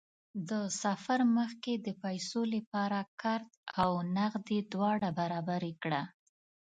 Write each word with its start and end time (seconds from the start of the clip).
د 0.49 0.51
سفر 0.83 1.19
مخکې 1.37 1.73
د 1.85 1.87
پیسو 2.03 2.41
لپاره 2.55 2.99
کارت 3.21 3.51
او 3.83 3.91
نغدې 4.17 4.59
دواړه 4.73 5.09
برابرې 5.19 5.73
کړه. 5.83 6.01